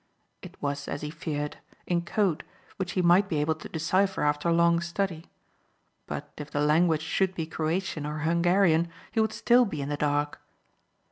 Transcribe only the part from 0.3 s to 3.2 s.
It was as he feared, in code which he